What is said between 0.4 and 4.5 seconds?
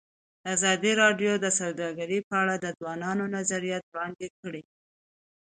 ازادي راډیو د سوداګري په اړه د ځوانانو نظریات وړاندې